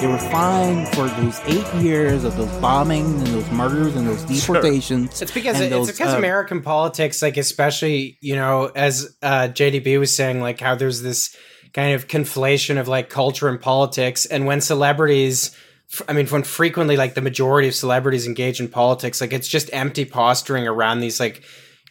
time 0.00 0.86
for 0.86 1.08
those 1.08 1.40
eight 1.40 1.82
years 1.82 2.24
of 2.24 2.34
those 2.36 2.48
bombings 2.52 3.18
and 3.18 3.26
those 3.26 3.50
murders 3.50 3.94
and 3.96 4.06
those 4.06 4.22
deportations. 4.24 5.20
It's 5.20 5.30
because 5.30 5.56
and 5.56 5.66
it's 5.66 5.74
those, 5.74 5.92
because 5.92 6.14
uh, 6.14 6.16
American 6.16 6.62
politics, 6.62 7.20
like 7.20 7.36
especially 7.36 8.16
you 8.20 8.34
know, 8.34 8.70
as 8.74 9.14
uh, 9.22 9.48
JDB 9.48 9.98
was 9.98 10.14
saying, 10.14 10.40
like 10.40 10.58
how 10.58 10.74
there's 10.74 11.02
this 11.02 11.36
kind 11.74 11.94
of 11.94 12.08
conflation 12.08 12.80
of 12.80 12.88
like 12.88 13.10
culture 13.10 13.48
and 13.48 13.60
politics, 13.60 14.26
and 14.26 14.46
when 14.46 14.60
celebrities. 14.60 15.56
I 16.08 16.12
mean, 16.12 16.28
when 16.28 16.44
frequently, 16.44 16.96
like 16.96 17.14
the 17.14 17.20
majority 17.20 17.66
of 17.66 17.74
celebrities 17.74 18.24
engage 18.24 18.60
in 18.60 18.68
politics, 18.68 19.20
like 19.20 19.32
it's 19.32 19.48
just 19.48 19.70
empty 19.72 20.04
posturing 20.04 20.68
around 20.68 21.00
these, 21.00 21.18
like, 21.18 21.42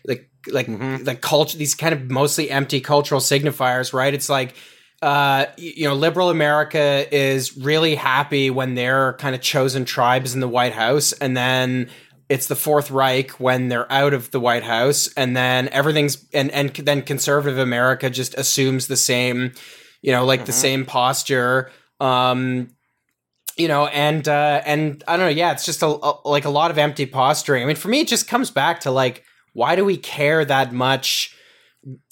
like, 0.08 0.30
like, 0.50 0.70
like 0.70 1.20
culture, 1.20 1.58
these 1.58 1.76
kind 1.76 1.94
of 1.94 2.10
mostly 2.10 2.50
empty 2.50 2.80
cultural 2.80 3.20
signifiers, 3.20 3.92
right? 3.92 4.14
It's 4.14 4.30
like, 4.30 4.56
uh, 5.02 5.46
you 5.58 5.88
know, 5.88 5.96
liberal 5.96 6.30
America 6.30 7.06
is 7.16 7.58
really 7.58 7.96
happy 7.96 8.50
when 8.50 8.76
they're 8.76 9.14
kind 9.14 9.34
of 9.34 9.42
chosen 9.42 9.86
tribes 9.86 10.34
in 10.34 10.42
the 10.42 10.48
White 10.48 10.74
House, 10.74 11.14
and 11.14 11.38
then 11.38 11.90
it's 12.28 12.48
the 12.48 12.56
Fourth 12.56 12.92
Reich 12.92 13.32
when 13.40 13.70
they're 13.70 13.92
out 13.92 14.14
of 14.14 14.32
the 14.32 14.40
White 14.40 14.64
House, 14.64 15.12
and 15.16 15.36
then 15.38 15.70
everything's 15.70 16.26
and 16.34 16.52
and 16.52 16.70
then 16.72 17.02
conservative 17.02 17.58
America 17.58 18.10
just 18.10 18.36
assumes 18.36 18.88
the 18.88 18.98
same, 18.98 19.54
you 20.02 20.12
know, 20.12 20.26
like 20.26 20.46
the 20.46 20.52
same 20.52 20.86
posture. 20.86 21.72
Um, 22.00 22.70
you 23.58 23.68
know, 23.68 23.88
and 23.88 24.28
uh, 24.28 24.62
and 24.66 25.04
I 25.08 25.18
don't 25.18 25.26
know, 25.28 25.32
yeah, 25.32 25.52
it's 25.52 25.66
just 25.66 25.82
a, 25.82 25.88
a 25.88 26.20
like 26.26 26.46
a 26.46 26.50
lot 26.50 26.72
of 26.72 26.78
empty 26.78 27.06
posturing. 27.06 27.64
I 27.64 27.66
mean, 27.66 27.76
for 27.76 27.88
me, 27.88 28.02
it 28.02 28.08
just 28.08 28.28
comes 28.28 28.52
back 28.52 28.82
to 28.82 28.92
like, 28.92 29.24
why 29.54 29.76
do 29.76 29.84
we 29.84 29.98
care 29.98 30.46
that 30.46 30.72
much? 30.74 31.36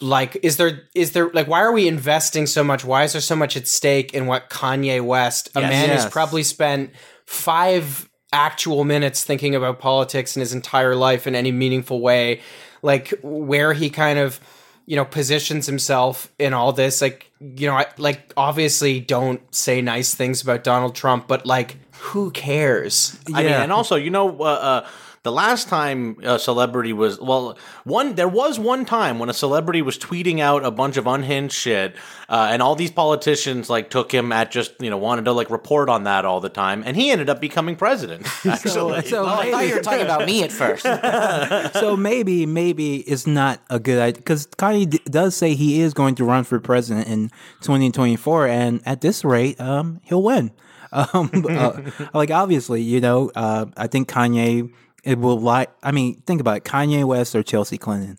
Like 0.02 0.38
is 0.44 0.58
there 0.58 0.82
is 0.96 1.12
there 1.12 1.30
like 1.30 1.48
why 1.48 1.62
are 1.62 1.72
we 1.72 1.88
investing 1.88 2.48
so 2.48 2.64
much? 2.64 2.84
Why 2.86 3.04
is 3.04 3.12
there 3.14 3.22
so 3.22 3.36
much 3.36 3.58
at 3.58 3.68
stake 3.68 4.14
in 4.14 4.26
what 4.26 4.50
kanye 4.50 5.04
west 5.04 5.50
a 5.56 5.62
Yes. 5.62 5.70
man 5.70 5.90
who's 5.90 6.06
probably 6.06 6.44
spent 6.44 6.92
five 7.26 8.10
actual 8.34 8.84
minutes 8.84 9.24
thinking 9.24 9.56
about 9.56 9.80
politics 9.80 10.36
in 10.36 10.42
his 10.42 10.54
entire 10.54 10.96
life 10.96 11.28
in 11.28 11.36
any 11.36 11.52
meaningful 11.52 12.02
way 12.02 12.42
like 12.82 13.14
where 13.24 13.74
he 13.74 13.90
kind 13.90 14.20
of 14.20 14.40
you 14.86 14.96
know 14.96 15.06
positions 15.06 15.66
himself 15.66 16.32
in 16.40 16.54
all 16.54 16.72
this? 16.74 17.02
Like 17.02 17.32
you 17.40 17.68
know 17.68 17.76
I, 17.76 17.86
like 17.98 18.34
obviously 18.38 19.00
don't 19.00 19.42
say 19.54 19.82
nice 19.82 20.16
things 20.16 20.42
about 20.42 20.64
donald 20.64 20.96
trump 20.96 21.28
but 21.28 21.46
like 21.46 21.78
who 22.00 22.32
cares 22.32 23.18
I 23.34 23.44
mean, 23.44 23.52
and 23.52 23.72
also, 23.72 23.96
you 23.96 24.10
know, 24.10 24.40
uh, 24.40 24.44
uh, 24.44 24.88
the 25.24 25.32
last 25.32 25.68
time 25.68 26.16
a 26.24 26.40
celebrity 26.40 26.94
was 26.94 27.20
well, 27.20 27.58
one 27.84 28.16
there 28.16 28.30
was 28.30 28.58
one 28.58 28.86
time 28.86 29.20
when 29.20 29.30
a 29.30 29.34
celebrity 29.34 29.82
was 29.82 29.98
tweeting 29.98 30.40
out 30.40 30.64
a 30.64 30.72
bunch 30.72 30.96
of 30.96 31.06
unhinged 31.06 31.54
shit, 31.54 31.98
uh, 32.30 32.48
and 32.50 32.62
all 32.62 32.76
these 32.76 32.92
politicians 32.92 33.70
like 33.70 33.90
took 33.90 34.14
him 34.14 34.32
at 34.32 34.52
just 34.52 34.80
you 34.80 34.90
know 34.90 34.98
wanted 34.98 35.26
to 35.26 35.34
like 35.34 35.50
report 35.50 35.90
on 35.90 36.06
that 36.06 36.24
all 36.24 36.40
the 36.40 36.48
time, 36.50 36.82
and 36.86 36.96
he 36.96 37.12
ended 37.12 37.30
up 37.30 37.42
becoming 37.42 37.76
president. 37.76 38.26
Actually, 38.46 39.02
so 39.02 39.26
Oh, 39.26 39.26
I 39.26 39.52
thought 39.52 39.68
you 39.68 39.76
were 39.76 39.82
talking 39.82 40.02
about 40.06 40.26
me 40.26 40.44
at 40.44 40.52
first. 40.54 40.84
so 41.74 41.98
maybe 41.98 42.46
maybe 42.46 42.98
it's 42.98 43.28
not 43.28 43.60
a 43.70 43.80
good 43.80 44.00
idea 44.00 44.20
because 44.22 44.48
Kanye 44.48 44.90
d- 44.90 45.02
does 45.06 45.36
say 45.36 45.56
he 45.56 45.82
is 45.82 45.94
going 45.94 46.16
to 46.16 46.24
run 46.24 46.46
for 46.46 46.58
president 46.62 47.08
in 47.10 47.30
2024, 47.62 48.48
and 48.48 48.82
at 48.86 49.02
this 49.02 49.26
rate, 49.26 49.60
um, 49.60 50.00
he'll 50.04 50.24
win. 50.24 50.52
Um, 50.92 51.46
uh, 51.50 51.82
like 52.14 52.32
obviously, 52.32 52.82
you 52.82 53.02
know, 53.02 53.32
uh, 53.36 53.66
I 53.76 53.88
think 53.88 54.10
Kanye 54.10 54.72
it 55.04 55.20
will 55.20 55.40
like. 55.40 55.70
I 55.84 55.92
mean, 55.92 56.22
think 56.22 56.42
about 56.42 56.58
it: 56.58 56.64
Kanye 56.64 57.06
West 57.06 57.36
or 57.36 57.44
Chelsea 57.44 57.78
Clinton. 57.78 58.18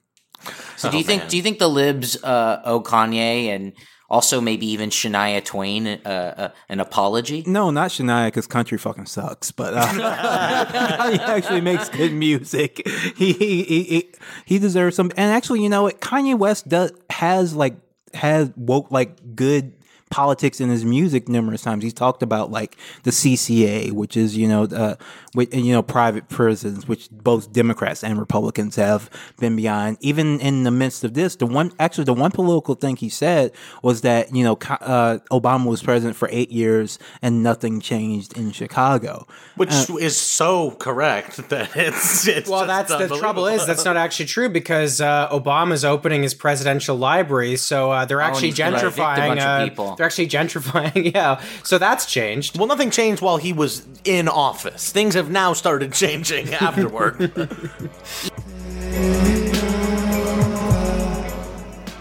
So 0.77 0.91
do 0.91 0.99
you 0.99 1.05
think 1.05 1.29
do 1.29 1.37
you 1.37 1.43
think 1.43 1.59
the 1.59 1.69
libs 1.69 2.23
uh, 2.23 2.63
owe 2.65 2.81
Kanye 2.81 3.49
and 3.49 3.73
also 4.09 4.41
maybe 4.41 4.67
even 4.67 4.91
Shania 4.91 5.45
Twain 5.45 5.87
uh, 5.87 5.99
uh, 6.09 6.49
an 6.69 6.81
apology? 6.81 7.43
No, 7.47 7.71
not 7.71 7.91
Shania, 7.91 8.29
because 8.29 8.47
country 8.47 8.79
fucking 8.79 9.07
sucks. 9.07 9.51
But 9.51 9.75
uh, 9.75 9.87
he 11.11 11.19
actually 11.19 11.61
makes 11.61 11.89
good 11.89 12.13
music. 12.13 12.87
He, 13.17 13.33
he 13.33 13.63
he 13.65 13.83
he 13.83 14.13
he 14.45 14.59
deserves 14.59 14.97
some. 14.97 15.11
And 15.17 15.33
actually, 15.33 15.63
you 15.63 15.69
know 15.69 15.83
what? 15.83 16.01
Kanye 16.01 16.39
West 16.39 16.69
does 16.69 16.93
has 17.11 17.55
like 17.55 17.77
has 18.15 18.51
woke 18.57 18.91
like 18.91 19.35
good 19.35 19.75
politics 20.11 20.61
in 20.61 20.69
his 20.69 20.85
music 20.85 21.29
numerous 21.29 21.63
times. 21.63 21.83
He's 21.83 21.93
talked 21.93 22.23
about 22.23 22.51
like 22.51 22.77
the 23.03 23.11
CCA, 23.11 23.93
which 23.93 24.17
is 24.17 24.37
you 24.37 24.49
know 24.49 24.65
uh, 24.65 24.97
with 25.35 25.55
you 25.55 25.73
know 25.73 25.83
private 25.83 26.29
prisons, 26.29 26.87
which 26.89 27.09
both 27.11 27.53
Democrats 27.53 28.03
and 28.03 28.19
Republicans 28.19 28.77
have 28.77 29.11
been 29.39 29.57
behind. 29.57 29.99
Even 30.01 30.41
in 30.41 30.65
the 30.65 30.71
midst 30.71 31.05
of 31.05 31.15
this, 31.15 31.37
the 31.37 31.47
one 31.47 31.73
actually 31.79 32.05
the 32.05 32.15
one 32.15 32.31
political 32.31 32.75
thing 32.75 32.97
he 32.97 33.09
said 33.09 33.53
was 33.83 34.03
that 34.03 34.35
you 34.35 34.45
know 34.45 34.55
uh, 34.81 35.19
Obama 35.31 35.67
was 35.67 35.83
president 35.83 36.17
for 36.17 36.29
eight 36.31 36.51
years 36.51 36.99
and 37.23 37.43
nothing 37.43 37.81
changed 37.81 38.37
in 38.37 38.53
Chicago. 38.53 39.27
which 39.57 39.73
is 40.01 40.17
so 40.17 40.73
correct 40.73 41.37
that 41.49 41.77
it's. 41.77 42.27
it's 42.27 42.49
well, 42.49 42.67
just 42.67 42.89
that's 42.89 43.11
the 43.11 43.17
trouble 43.19 43.47
is 43.47 43.67
that's 43.67 43.85
not 43.85 43.97
actually 43.97 44.27
true 44.27 44.49
because 44.49 45.01
uh, 45.01 45.29
Obama's 45.31 45.85
opening 45.85 46.23
his 46.23 46.35
presidential 46.35 46.97
library, 46.97 47.57
so 47.57 47.91
uh, 47.91 48.05
they're 48.05 48.21
actually 48.21 48.49
he's 48.49 48.59
a 48.59 48.63
gentrifying. 48.63 49.17
bunch 49.17 49.41
of 49.41 49.47
uh, 49.47 49.65
people. 49.65 49.97
They're 49.99 50.07
actually 50.07 50.29
gentrifying. 50.39 51.13
Yeah, 51.13 51.43
so 51.63 51.77
that's 51.77 52.07
changed. 52.07 52.57
Well, 52.57 52.67
nothing 52.69 52.91
changed 52.91 53.21
while 53.21 53.37
he 53.37 53.53
was 53.53 53.87
in 54.05 54.29
office. 54.29 54.91
Things 54.91 55.15
have 55.15 55.31
now 55.31 55.53
started 55.53 55.93
changing 55.93 56.55
afterward. 56.55 57.19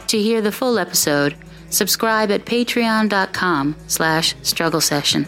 To 0.08 0.18
hear 0.18 0.42
the 0.42 0.54
full 0.54 0.80
episode, 0.80 1.36
subscribe 1.70 2.32
at 2.32 2.46
patreon.com 2.46 3.76
slash 3.88 4.36
struggle 4.42 4.80
session. 4.80 5.28